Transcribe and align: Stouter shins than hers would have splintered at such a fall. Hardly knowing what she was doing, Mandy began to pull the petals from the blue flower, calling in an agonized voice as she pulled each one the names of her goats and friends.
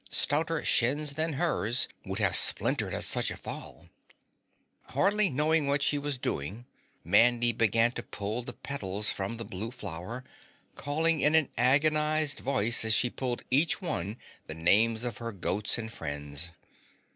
Stouter 0.09 0.65
shins 0.65 1.11
than 1.13 1.33
hers 1.33 1.87
would 2.05 2.17
have 2.17 2.35
splintered 2.35 2.91
at 2.91 3.03
such 3.03 3.29
a 3.29 3.37
fall. 3.37 3.87
Hardly 4.87 5.29
knowing 5.29 5.67
what 5.67 5.83
she 5.83 5.99
was 5.99 6.17
doing, 6.17 6.65
Mandy 7.03 7.51
began 7.51 7.91
to 7.91 8.01
pull 8.01 8.41
the 8.41 8.53
petals 8.53 9.11
from 9.11 9.37
the 9.37 9.45
blue 9.45 9.69
flower, 9.69 10.23
calling 10.75 11.19
in 11.19 11.35
an 11.35 11.49
agonized 11.55 12.39
voice 12.39 12.83
as 12.83 12.95
she 12.95 13.11
pulled 13.11 13.43
each 13.51 13.79
one 13.79 14.17
the 14.47 14.55
names 14.55 15.03
of 15.03 15.19
her 15.19 15.31
goats 15.31 15.77
and 15.77 15.93
friends. 15.93 16.49